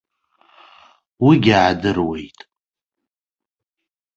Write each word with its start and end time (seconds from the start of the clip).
Уигьы 1.25 1.53
аадыруеит. 1.59 2.39